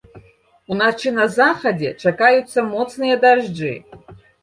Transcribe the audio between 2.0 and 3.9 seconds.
чакаюцца моцныя дажджы.